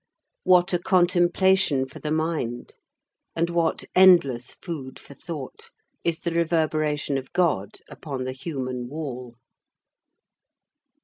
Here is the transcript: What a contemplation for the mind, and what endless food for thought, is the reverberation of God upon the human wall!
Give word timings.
What 0.43 0.73
a 0.73 0.79
contemplation 0.79 1.87
for 1.87 1.99
the 1.99 2.09
mind, 2.11 2.73
and 3.35 3.51
what 3.51 3.83
endless 3.93 4.55
food 4.55 4.97
for 4.97 5.13
thought, 5.13 5.69
is 6.03 6.17
the 6.21 6.31
reverberation 6.31 7.19
of 7.19 7.31
God 7.33 7.69
upon 7.87 8.23
the 8.23 8.31
human 8.31 8.87
wall! 8.87 9.35